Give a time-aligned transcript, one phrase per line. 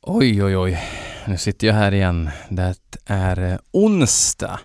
[0.00, 0.78] Oj, oj, oj.
[1.26, 2.30] Nu sitter jag här igen.
[2.48, 2.74] Det
[3.06, 4.60] är eh, onsdag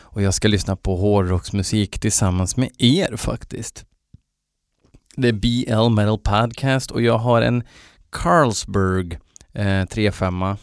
[0.00, 3.84] och jag ska lyssna på hårdrocksmusik tillsammans med er faktiskt.
[5.16, 7.62] Det är BL Metal Podcast och jag har en
[8.10, 9.18] Carlsberg
[9.52, 10.56] eh, 35 eh,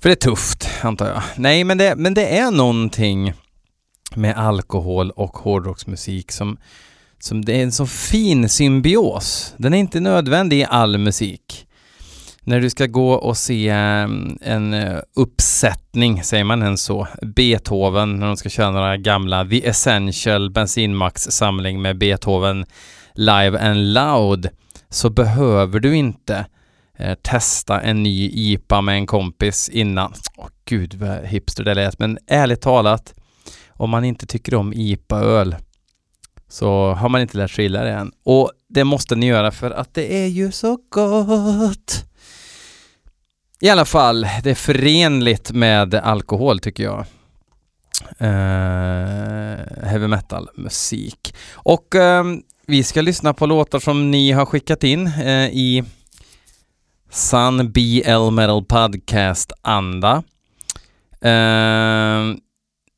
[0.00, 1.22] För det är tufft, antar jag.
[1.36, 3.32] Nej, men det, men det är någonting
[4.14, 6.58] med alkohol och hårdrocksmusik som
[7.22, 9.54] som det är en så fin symbios.
[9.56, 11.66] Den är inte nödvändig i all musik.
[12.42, 18.16] När du ska gå och se mm, en eh, uppsättning, säger man ens så, Beethoven,
[18.16, 22.64] när de ska köra några gamla The Essential bensinmax-samling med Beethoven
[23.14, 24.48] Live and Loud,
[24.88, 26.46] så behöver du inte
[26.98, 30.12] eh, testa en ny IPA med en kompis innan.
[30.36, 33.14] Åh gud vad hipster det lät, men ärligt talat,
[33.68, 35.56] om man inte tycker om IPA-öl,
[36.50, 38.12] så har man inte lärt sig gilla det än.
[38.24, 42.04] Och det måste ni göra för att det är ju så gott.
[43.60, 47.04] I alla fall, det är förenligt med alkohol tycker jag.
[48.20, 51.34] Uh, heavy metal musik.
[51.52, 52.24] Och uh,
[52.66, 55.84] vi ska lyssna på låtar som ni har skickat in uh, i
[57.10, 60.22] Sun BL Metal Podcast anda.
[61.24, 62.38] Uh, ehm,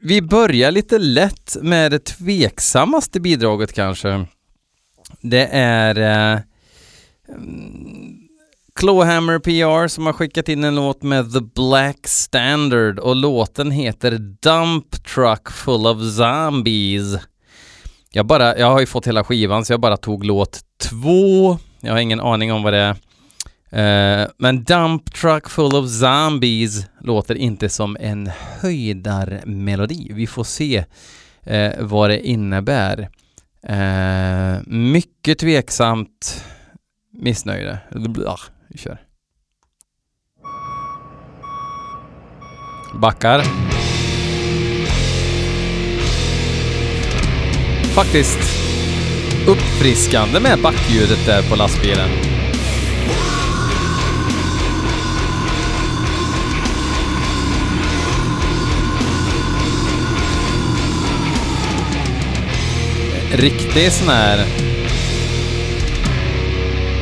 [0.03, 4.27] vi börjar lite lätt med det tveksammaste bidraget kanske.
[5.21, 6.41] Det är eh,
[7.29, 8.19] mm,
[8.75, 14.11] Clawhammer PR som har skickat in en låt med The Black Standard och låten heter
[14.19, 17.19] Dump Truck Full of Zombies.
[18.11, 21.59] Jag, bara, jag har ju fått hela skivan så jag bara tog låt två.
[21.81, 22.97] Jag har ingen aning om vad det
[23.73, 30.11] Eh, men Dump Truck Full of Zombies låter inte som en höjdarmelodi.
[30.15, 30.85] Vi får se
[31.43, 33.09] eh, vad det innebär.
[33.63, 36.45] Eh, mycket tveksamt
[37.13, 37.79] missnöjde.
[37.91, 39.01] Blah, vi kör.
[42.95, 43.43] Backar.
[47.95, 48.39] Faktiskt
[49.47, 52.32] uppfriskande med backljudet där på lastbilen.
[63.33, 64.47] Riktig sån här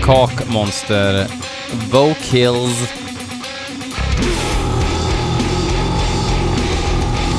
[0.03, 1.27] kakmonster.
[1.91, 2.93] Vocals.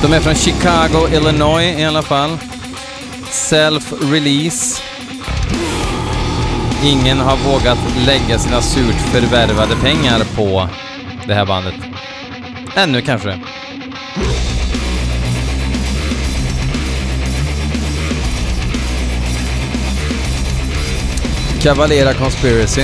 [0.02, 2.38] De är från Chicago, Illinois i alla fall.
[3.32, 4.82] Self-release.
[6.84, 10.68] Ingen har vågat lägga sina surt förvärvade pengar på
[11.28, 11.76] det här bandet.
[12.76, 13.40] Ännu kanske.
[21.64, 22.82] Cavalera Conspiracy.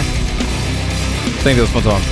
[1.43, 2.03] Tänkte jag spontant.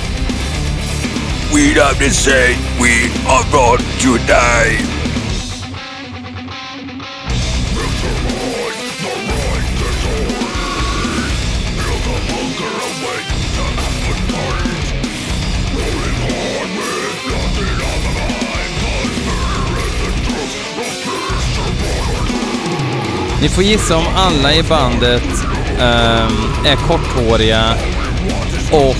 [1.54, 4.78] We have the same, we are born to die.
[23.40, 26.32] Ni får gissa om alla i bandet Ehm,
[26.64, 27.74] är korthåriga
[28.70, 28.96] och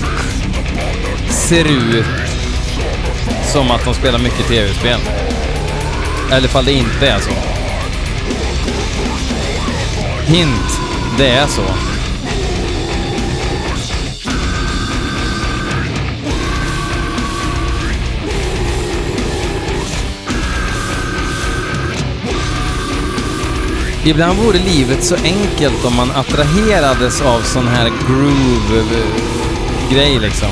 [1.29, 2.05] ser ut
[3.53, 4.99] som att de spelar mycket tv-spel.
[6.31, 7.31] Eller fall det inte är så.
[10.25, 10.79] Hint,
[11.17, 11.96] det är så.
[24.07, 29.35] Ibland vore livet så enkelt om man attraherades av sån här groove-grej
[30.15, 30.49] eh, liksom.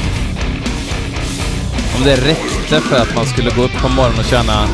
[1.97, 4.67] Om det räckte för att man skulle gå upp på morgonen och känna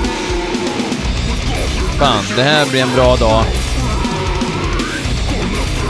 [2.00, 3.44] Fan, det här blir en bra dag.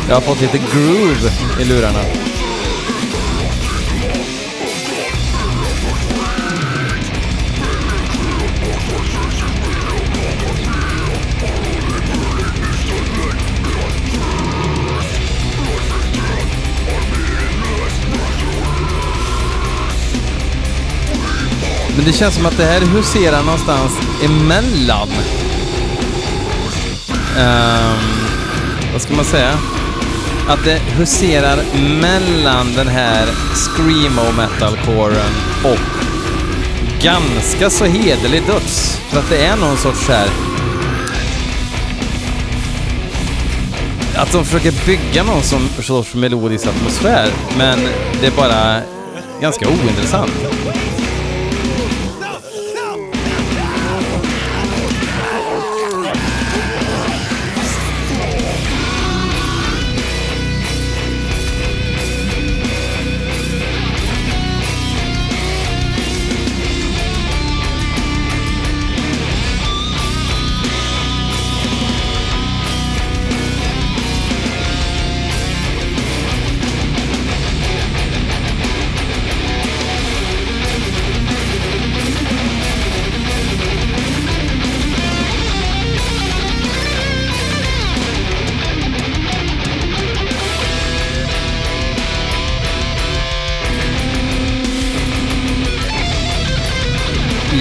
[0.08, 1.32] Jag har fått lite groove
[1.62, 2.21] i lurarna.
[22.02, 23.92] Men det känns som att det här huserar någonstans
[24.24, 25.10] emellan.
[27.38, 28.00] Um,
[28.92, 29.58] vad ska man säga?
[30.48, 31.58] Att det huserar
[32.02, 35.32] mellan den här screamo metalcoren
[35.64, 35.80] och
[37.02, 39.02] ganska så hederlig döds.
[39.10, 40.28] För att det är någon sorts här...
[44.16, 47.80] att de försöker bygga någon som sorts melodisk atmosfär, men
[48.22, 48.82] det är bara
[49.42, 50.32] ganska ointressant.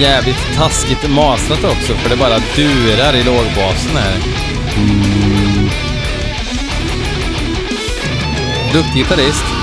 [0.01, 4.17] Jävligt taskigt mastrat också för det bara durar i lågbasen här.
[8.73, 9.60] Duktig gitarrist.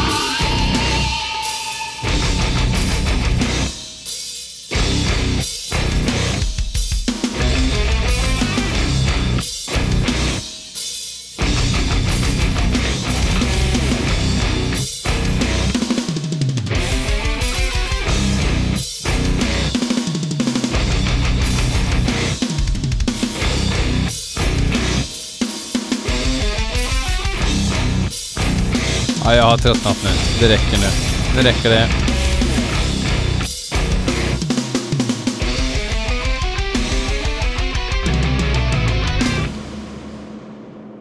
[29.49, 30.11] Jag har tröttnat nu.
[30.41, 30.87] Det räcker nu.
[31.37, 31.89] Nu räcker det.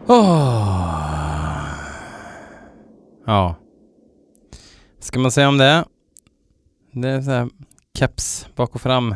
[0.06, 0.88] Oh.
[3.26, 3.56] Ja.
[4.94, 5.84] Vad ska man säga om det?
[6.92, 7.48] Det är så här
[7.98, 9.14] keps bak och fram.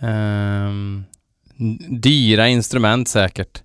[0.00, 1.04] Um,
[1.90, 3.62] dyra instrument säkert.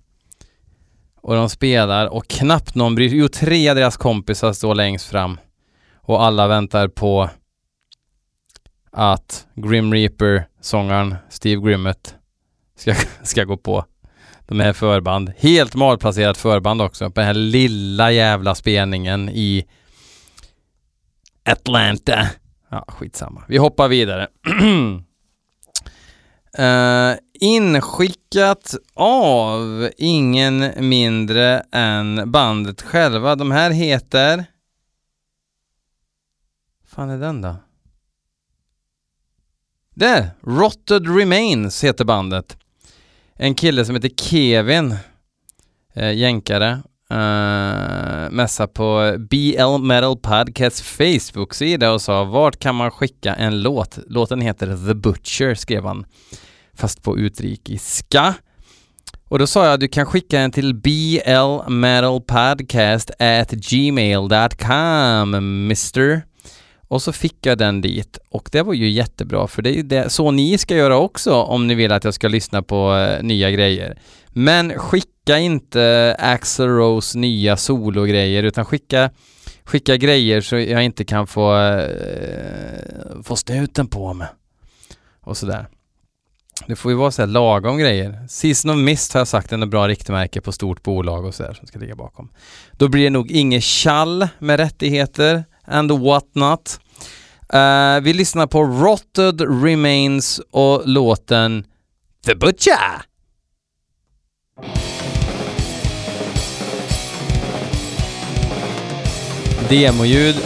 [1.20, 3.18] Och de spelar och knappt någon bryr sig.
[3.18, 5.38] Jo, tre av deras kompisar står längst fram.
[5.96, 7.30] Och alla väntar på
[8.92, 12.14] att Grim Reaper, sångaren Steve Grimmett,
[12.76, 13.84] ska, ska gå på.
[14.46, 15.32] De är förband.
[15.38, 19.64] Helt malplacerat förband också på den här lilla jävla spelningen i
[21.44, 22.26] Atlanta.
[22.70, 23.44] Ja, skitsamma.
[23.48, 24.28] Vi hoppar vidare.
[26.58, 33.34] Uh, inskickat av ingen mindre än bandet själva.
[33.34, 34.44] De här heter...
[36.86, 37.56] fan är den då?
[39.94, 40.30] Där!
[40.40, 42.56] Rotted Remains heter bandet.
[43.34, 44.96] En kille som heter Kevin,
[45.94, 52.90] eh, jänkare, Eh, uh, mässa på BL Metal Podcast Facebook-sida och sa vart kan man
[52.90, 53.98] skicka en låt?
[54.06, 56.06] Låten heter The Butcher, skrev han
[56.74, 58.34] fast på utrikiska.
[59.28, 65.30] Och då sa jag att du kan skicka den till blmetalpodcast at gmail.com,
[65.66, 66.22] mister.
[66.88, 69.82] Och så fick jag den dit och det var ju jättebra för det är ju
[69.82, 73.22] det, så ni ska göra också om ni vill att jag ska lyssna på eh,
[73.22, 73.98] nya grejer.
[74.28, 79.10] Men skicka inte Axel Rose nya sologrejer utan skicka,
[79.64, 84.28] skicka grejer så jag inte kan få, eh, få snuten på mig.
[85.20, 85.68] Och sådär.
[86.66, 88.26] Det får ju vara så här lagom grejer.
[88.28, 91.54] Season of Mist har jag sagt är ett bra riktmärke på stort bolag och sådär
[91.54, 92.30] som ska ligga bakom.
[92.72, 96.80] Då blir det nog inget kall med rättigheter and what not.
[97.54, 101.64] Uh, eh, vi lyssnar på Rotted Remains och låten
[102.26, 103.02] The Butcher.
[109.68, 110.36] Demoljud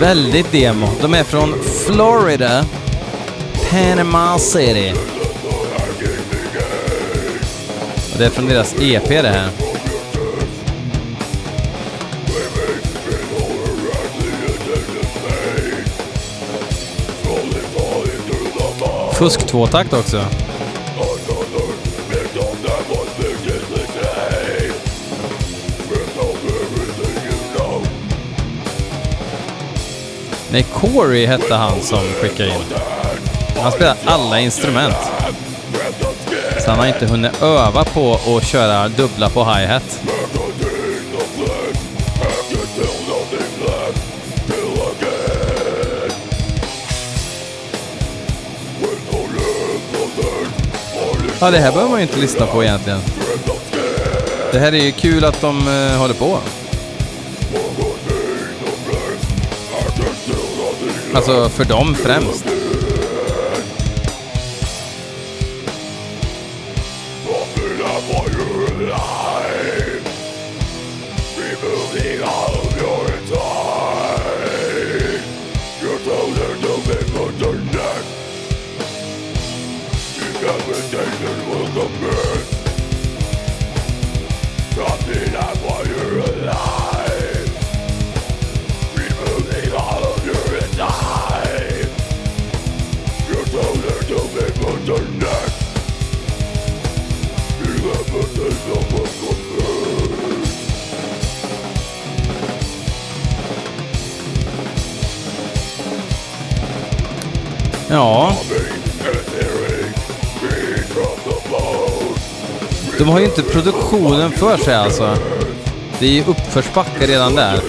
[0.00, 0.86] Väldigt demo.
[1.00, 1.54] De är från
[1.86, 2.64] Florida,
[3.70, 5.15] Panama City.
[8.16, 9.48] Och det är från deras EP det här.
[19.12, 20.24] Fusk tvåtakt också.
[30.52, 32.54] Nej, Corey hette han som skickade in.
[33.62, 35.15] Han spelar alla instrument.
[36.66, 40.00] Så han har inte hunnit öva på att köra dubbla på hi-hat.
[51.40, 53.00] Ja, det här behöver man ju inte lyssna på egentligen.
[54.52, 56.38] Det här är ju kul att de uh, håller på.
[61.14, 62.55] Alltså för dem främst.
[107.96, 108.32] Ja,
[112.98, 115.16] de har ju inte produktionen för sig alltså.
[115.98, 117.60] Det är ju uppförsbacke redan där.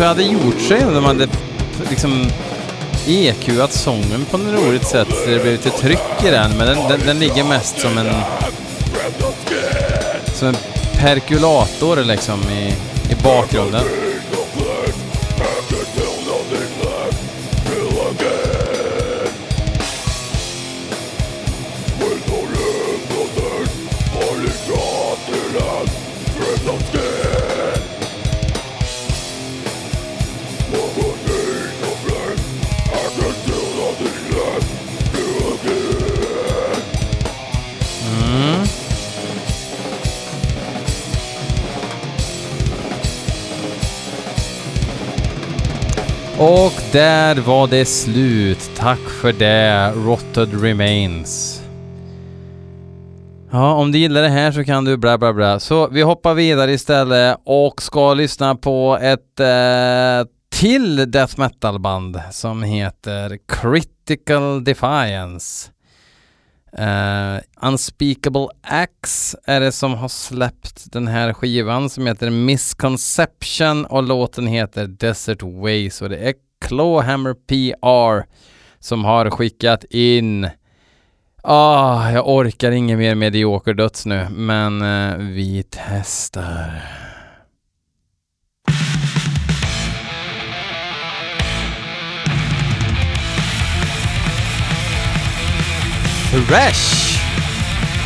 [0.00, 1.28] Kanske hade gjort sig om de hade
[1.90, 2.26] liksom
[3.06, 6.50] EQat sången på något roligt sätt så det blev lite tryck i den.
[6.58, 8.06] Men den, den, den ligger mest som en...
[10.34, 10.56] Som en
[10.98, 12.74] perkulator liksom i,
[13.12, 13.82] i bakgrunden.
[46.40, 48.70] Och där var det slut.
[48.76, 51.62] Tack för det, Rotted Remains.
[53.50, 55.60] Ja, om du gillar det här så kan du bla bla bla.
[55.60, 62.62] Så vi hoppar vidare istället och ska lyssna på ett eh, till death metal-band som
[62.62, 65.70] heter Critical Defiance.
[66.78, 74.02] Uh, Unspeakable X är det som har släppt den här skivan som heter Misconception och
[74.02, 76.34] låten heter Desert Ways och det är
[76.64, 78.26] Clawhammer PR
[78.80, 80.48] som har skickat in
[81.42, 86.99] Ah, jag orkar inget mer medioker döds nu, men uh, vi testar.
[96.30, 97.18] Thresh!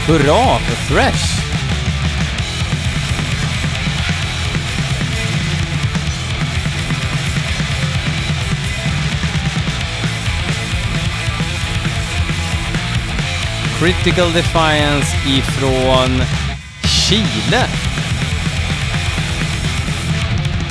[0.06, 1.44] Hurra för Thresh!
[13.78, 16.22] Critical Defiance ifrån
[16.84, 17.66] Chile.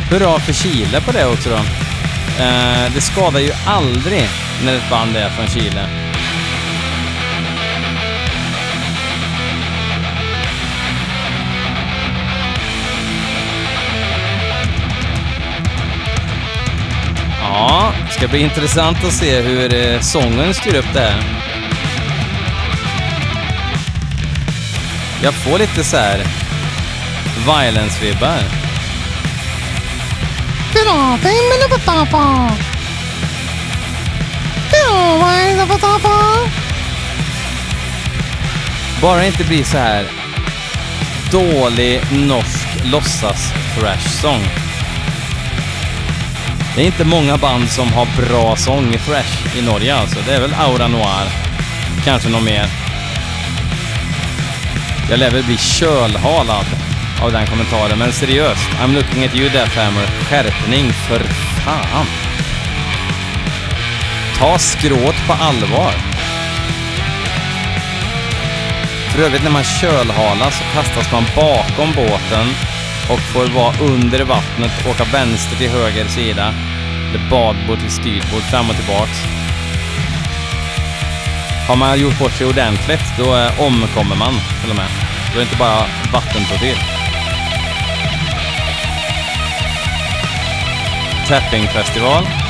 [0.10, 1.55] Hurra för Chile på det också då.
[2.43, 4.29] Eh, det skadar ju aldrig
[4.65, 6.02] när ett band är från Chile.
[17.70, 21.24] Ja, ska bli intressant att se hur eh, sången styr upp det här.
[25.24, 26.24] Jag får lite så här
[27.46, 28.39] violence-vibbar.
[39.01, 40.05] Bara det inte blir så här
[41.32, 44.73] dålig norsk låtsas thrash-sång.
[46.75, 50.20] Det är inte många band som har bra sång i thrash i Norge alltså.
[50.25, 51.27] Det är väl Aura Noir.
[52.06, 52.65] Kanske någon mer.
[55.10, 56.65] Jag lär väl bli kölhalad
[57.24, 58.70] av den kommentaren, men seriöst.
[58.82, 60.06] I'm looking at you Deathhammer.
[60.06, 61.20] Skärpning för
[61.63, 62.06] fan.
[64.38, 65.94] Ta skråt på allvar.
[69.12, 72.48] För övrigt när man kölhalas så kastas man bakom båten
[73.10, 76.53] och får vara under vattnet, åka vänster till höger sida.
[77.10, 79.17] Eller badbord till styrbord, fram och tillbaks.
[81.67, 84.89] Har man gjort bort sig ordentligt, då eh, omkommer man till och med.
[85.33, 86.77] Då är det inte bara vattentortyr.
[91.27, 92.43] Tappingfestival.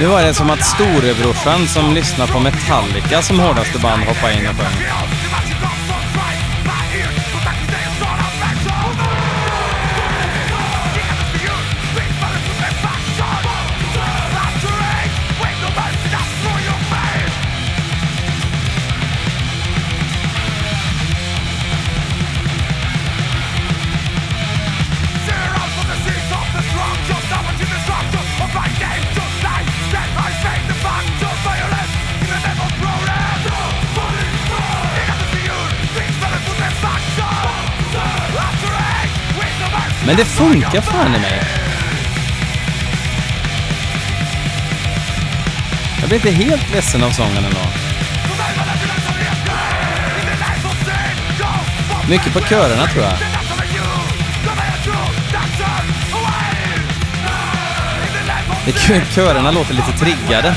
[0.00, 4.48] Nu var det som att storebrorsan som lyssnar på Metallica som hårdaste band hoppade in
[4.48, 5.19] och sjöng.
[40.10, 41.42] Men det funkar fan i mig.
[46.00, 47.60] Jag blir inte helt ledsen av sången ändå.
[52.08, 53.12] Mycket på körerna tror jag.
[58.64, 60.54] Det kö- körerna låter lite triggade.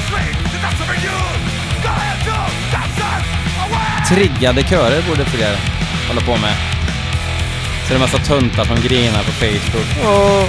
[4.10, 5.58] Triggade körer borde fler
[6.08, 6.73] hålla på med.
[7.84, 9.88] Så det är en massa töntar som grinar på Facebook.
[10.06, 10.46] Åh,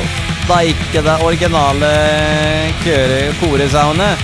[0.58, 1.86] like det originala
[2.84, 4.18] köret, koresoundet.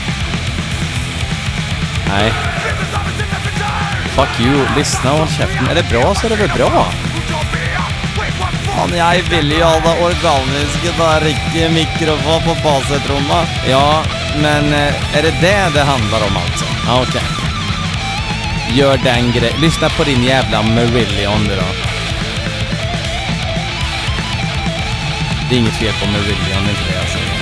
[2.08, 2.32] Nej.
[4.16, 5.68] Fuck you, lyssna och håll käften.
[5.68, 6.86] Är det bra så är det väl bra.
[8.88, 13.46] Men jag vill ju ha det organiska där, inte mikrofon på basetrumma.
[13.68, 14.02] Ja,
[14.42, 16.64] men eh, är det det det handlar om alltså?
[16.86, 17.22] Ja, okej.
[18.72, 19.60] Gör den grejen.
[19.60, 21.89] Lyssna på din jävla Marillion du då.
[25.50, 27.39] Det är inget fel på Marillion, det är inte det jag säger.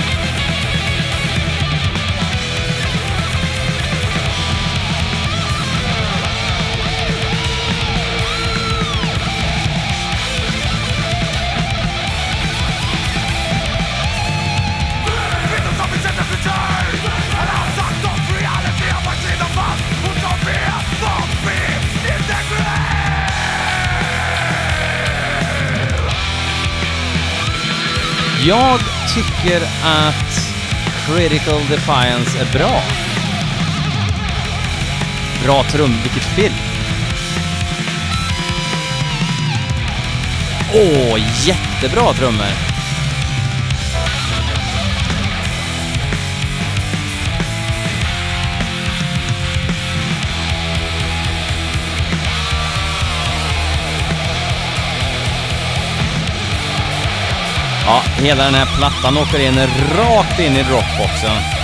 [28.49, 28.79] Jag
[29.15, 30.53] tycker att
[31.05, 32.81] Critical Defiance är bra.
[35.43, 36.53] Bra trum, vilket film.
[40.73, 42.68] Åh, jättebra trummor.
[58.19, 59.55] Hela den här plattan åker in
[59.97, 61.59] rakt in i rockboxen.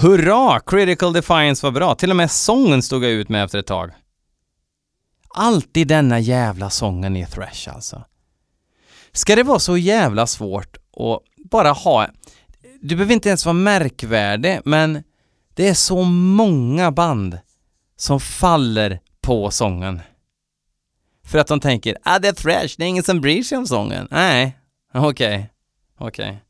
[0.00, 0.60] Hurra!
[0.60, 1.94] Critical Defiance var bra.
[1.94, 3.90] Till och med sången stod jag ut med efter ett tag.
[5.34, 8.04] Alltid denna jävla sången i thrash alltså.
[9.12, 12.06] Ska det vara så jävla svårt att bara ha...
[12.80, 15.02] Du behöver inte ens vara märkvärdig, men
[15.54, 17.38] det är så många band
[17.96, 20.00] som faller på sången.
[21.24, 23.66] För att de tänker, ah det är thrash, det är ingen som bryr sig om
[23.66, 24.08] sången.
[24.10, 24.58] Nej,
[24.94, 25.50] okej,
[25.98, 26.42] okej.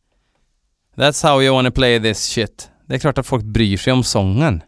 [0.97, 2.71] That's how you wanna play this shit.
[2.87, 4.63] Det är klart att folk bryr sig om sången.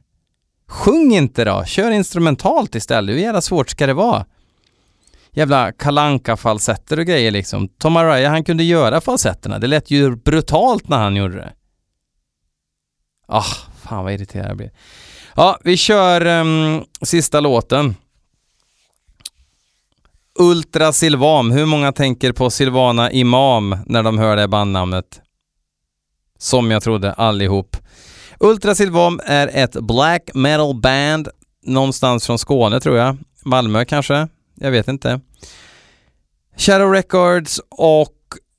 [0.69, 3.15] Sjung inte då, kör instrumentalt istället.
[3.15, 4.27] Hur jävla svårt ska det vara?
[5.33, 7.69] Jävla kalanka falsetter och grejer liksom.
[7.69, 9.59] Tom Araya, han kunde göra falsetterna.
[9.59, 11.53] Det lät ju brutalt när han gjorde det.
[13.29, 13.45] Ah,
[13.83, 14.71] fan vad irriterad jag blir.
[15.37, 17.95] Ja, vi kör um, sista låten.
[20.39, 21.51] Ultra Silvam.
[21.51, 25.21] Hur många tänker på Silvana Imam när de hör det bandnamnet?
[26.39, 27.77] Som jag trodde allihop.
[28.41, 31.29] Ultra Silvam är ett black metal band
[31.63, 33.17] någonstans från Skåne tror jag.
[33.45, 34.29] Malmö kanske?
[34.63, 35.21] Jag vet inte.
[36.57, 38.15] Shadow Records och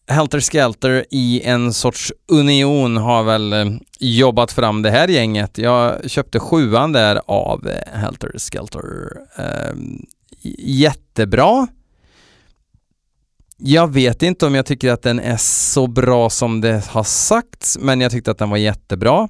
[0.08, 3.66] Helter Skelter i en sorts union har väl eh,
[4.00, 5.58] jobbat fram det här gänget.
[5.58, 8.84] Jag köpte sjuan där av eh, Helter Skelter.
[9.36, 10.06] Ehm,
[10.58, 11.68] jättebra.
[13.58, 17.78] Jag vet inte om jag tycker att den är så bra som det har sagts,
[17.82, 19.30] men jag tyckte att den var jättebra.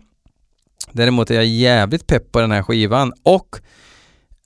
[0.92, 3.60] Däremot är jag jävligt pepp på den här skivan och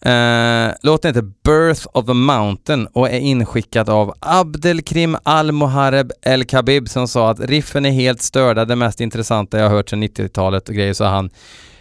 [0.06, 7.08] Uh, låten heter Birth of a Mountain och är inskickad av Abdelkrim Al-Muhareb El-Khabib som
[7.08, 10.76] sa att riffen är helt störda, det mest intressanta jag har hört sedan 90-talet och
[10.76, 11.30] grejer, sa han.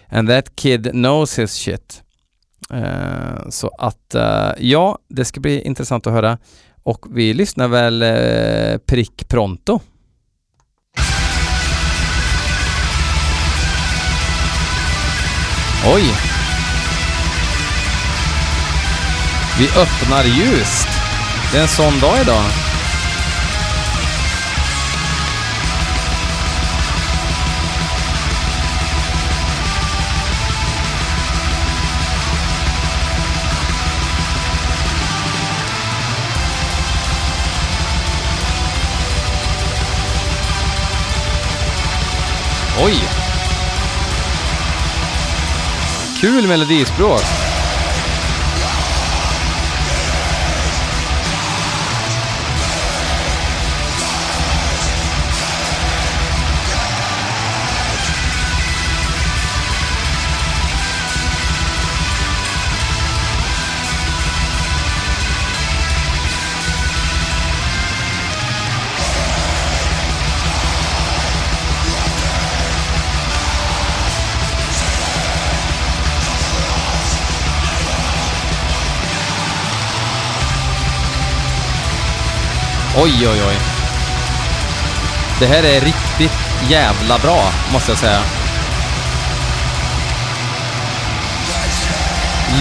[0.08, 2.02] And that kid knows his shit.
[2.74, 6.38] Uh, så att, uh, ja, det ska bli intressant att höra.
[6.82, 8.04] Och vi lyssnar väl
[8.86, 9.80] prick pronto.
[15.94, 16.25] Oj!
[19.58, 20.88] Vi öppnar ljust.
[21.52, 22.44] Det är en sån dag idag.
[42.84, 43.02] Oj!
[46.20, 47.45] Kul melodispråk.
[82.98, 83.56] Oj, oj, oj.
[85.40, 88.20] Det här är riktigt jävla bra, måste jag säga.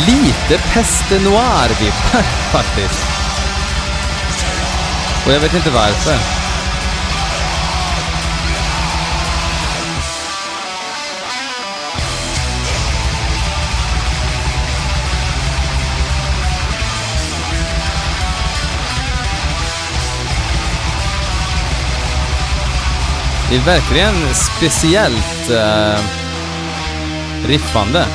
[0.08, 2.22] Lite Peste Noir-vibbar
[2.52, 3.06] faktiskt.
[5.26, 6.45] Och jag vet inte varför.
[23.50, 26.00] Det är verkligen speciellt eh,
[27.48, 28.06] riffande.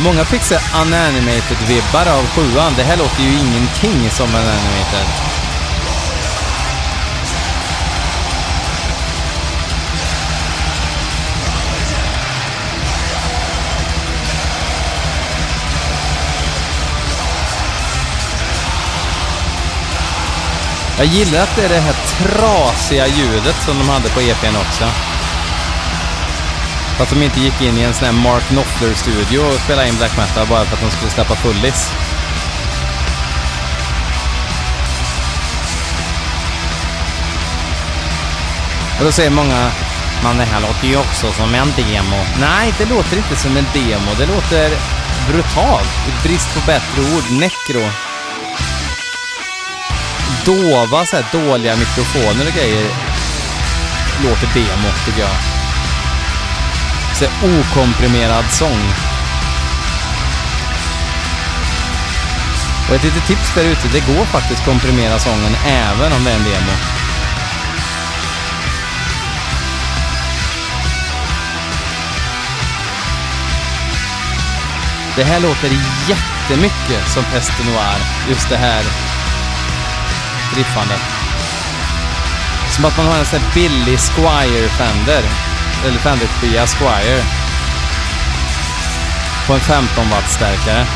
[0.00, 2.72] Många fick se unanimated-vibbar av sjuan.
[2.76, 5.06] Det här låter ju ingenting som unanimated.
[20.98, 24.84] Jag gillar att det är det här trasiga ljudet som de hade på EPn också.
[26.98, 30.16] Fast de inte gick in i en sån här Mark Knopfler-studio och spelade in black
[30.16, 31.92] metal bara för att de skulle släppa fullis.
[38.98, 39.70] Och då säger många,
[40.22, 42.16] men det här låter ju också som en demo.
[42.40, 44.10] Nej, det låter inte som en demo.
[44.18, 44.70] Det låter
[45.28, 45.88] brutalt.
[46.08, 47.40] I brist på bättre ord.
[47.40, 47.90] Necro.
[50.44, 52.86] Dova, så här dåliga mikrofoner och grejer
[54.24, 55.57] låter demo, tycker jag.
[57.18, 58.82] Så okomprimerad sång.
[62.88, 66.34] Och ett litet tips där ute, det går faktiskt komprimera sången även om det är
[66.34, 66.72] en demo.
[75.16, 75.70] Det här låter
[76.08, 78.82] jättemycket som Peste Noir, just det här
[80.56, 81.02] riffandet.
[82.70, 85.22] Som att man har en sån här billig Squire Fender,
[85.86, 87.22] eller Fender kopia Squire.
[89.46, 90.86] På en 15 watt stärkare.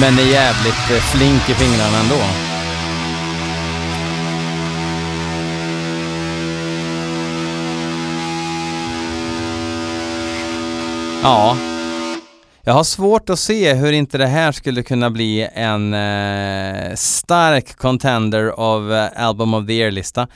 [0.00, 2.50] Men är jävligt eh, flink i fingrarna ändå.
[11.22, 11.56] Ja.
[12.62, 17.76] Jag har svårt att se hur inte det här skulle kunna bli en eh, stark
[17.76, 20.28] contender av eh, Album of the Year-lista.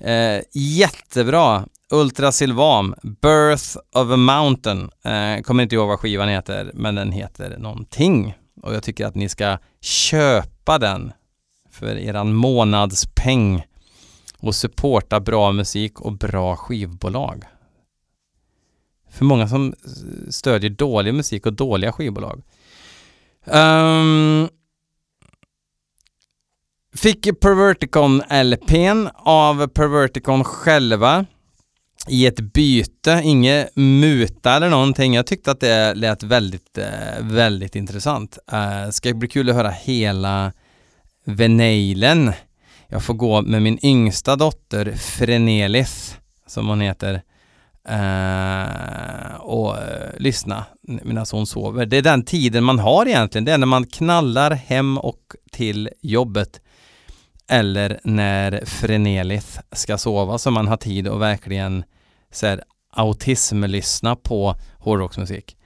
[0.00, 1.66] Eh, jättebra.
[1.90, 4.90] Ultra Silvam, Birth of a Mountain.
[5.04, 8.34] Eh, kommer inte ihåg vad skivan heter, men den heter någonting.
[8.62, 11.12] Och jag tycker att ni ska köpa den
[11.70, 13.66] för eran månadspeng
[14.38, 17.44] och supporta bra musik och bra skivbolag.
[19.10, 19.74] För många som
[20.30, 22.42] stödjer dålig musik och dåliga skivbolag.
[23.44, 24.48] Um,
[26.96, 31.26] fick Perverticon LPn av Perverticon själva
[32.08, 35.14] i ett byte, inget muta eller någonting.
[35.14, 38.38] Jag tyckte att det lät väldigt, eh, väldigt intressant.
[38.52, 40.52] Uh, ska bli kul att höra hela
[41.24, 42.32] Venailen.
[42.88, 47.14] Jag får gå med min yngsta dotter Frenelis, som hon heter,
[47.90, 49.78] uh, och uh,
[50.18, 51.86] lyssna medan hon sover.
[51.86, 53.44] Det är den tiden man har egentligen.
[53.44, 55.20] Det är när man knallar hem och
[55.52, 56.60] till jobbet
[57.48, 61.84] eller när Frenelith ska sova så man har tid att verkligen
[62.32, 65.56] så här, autismlyssna på hårdrocksmusik.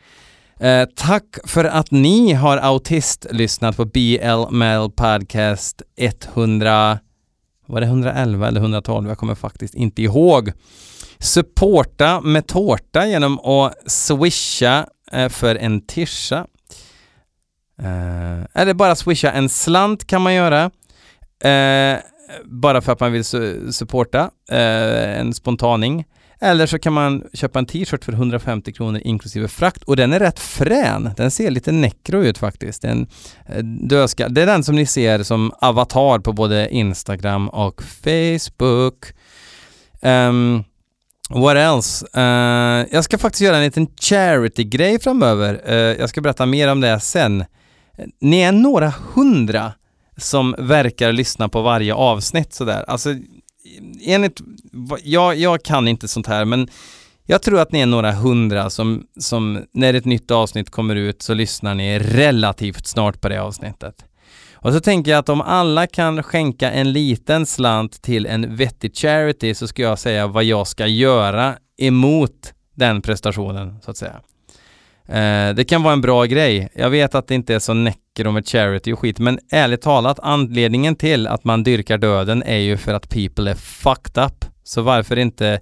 [0.61, 6.99] Eh, tack för att ni har autistlyssnat på BL Mel Podcast 100
[7.71, 9.09] var det 111 eller 112?
[9.09, 10.53] Jag kommer faktiskt inte ihåg.
[11.19, 16.47] Supporta med tårta genom att swisha eh, för en tischa.
[17.83, 20.71] Eh, eller bara swisha en slant kan man göra.
[21.45, 21.99] Eh,
[22.45, 26.05] bara för att man vill su supporta eh, en spontaning.
[26.43, 30.19] Eller så kan man köpa en t-shirt för 150 kronor inklusive frakt och den är
[30.19, 31.11] rätt frän.
[31.17, 32.83] Den ser lite nekro ut faktiskt.
[32.83, 33.07] Den,
[33.47, 34.29] eh, dödska.
[34.29, 39.07] Det är den som ni ser som avatar på både Instagram och Facebook.
[40.03, 40.65] Um,
[41.31, 42.07] what else?
[42.17, 45.61] Uh, jag ska faktiskt göra en liten charity-grej framöver.
[45.69, 47.41] Uh, jag ska berätta mer om det sen.
[47.41, 47.47] Eh,
[48.21, 49.73] ni är några hundra
[50.23, 52.85] som verkar lyssna på varje avsnitt sådär.
[52.89, 53.15] Alltså
[54.03, 54.41] enligt,
[55.03, 56.69] jag, jag kan inte sånt här men
[57.27, 61.23] jag tror att ni är några hundra som, som när ett nytt avsnitt kommer ut
[61.23, 64.05] så lyssnar ni relativt snart på det avsnittet.
[64.63, 68.97] Och så tänker jag att om alla kan skänka en liten slant till en vettig
[68.97, 74.21] charity så ska jag säga vad jag ska göra emot den prestationen så att säga.
[75.11, 76.69] Eh, det kan vara en bra grej.
[76.75, 80.19] Jag vet att det inte är så näcker med charity och skit, men ärligt talat,
[80.23, 84.45] anledningen till att man dyrkar döden är ju för att people är fucked up.
[84.63, 85.61] Så varför inte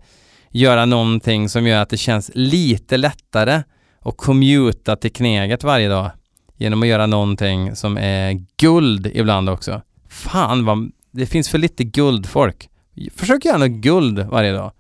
[0.51, 3.63] göra någonting som gör att det känns lite lättare
[4.01, 6.11] att commuta till Kneget varje dag
[6.57, 9.83] genom att göra någonting som är guld ibland också.
[10.09, 12.69] Fan vad, det finns för lite guldfolk.
[13.15, 14.73] Försök göra något guld varje dag.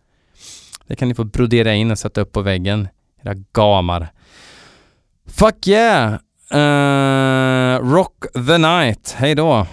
[0.86, 2.88] Det kan ni få brodera in och sätta upp på väggen,
[3.22, 4.12] era gamar.
[5.28, 6.18] Fuck yeah!
[6.50, 9.16] Uh, rock the night.
[9.18, 9.66] Hej då!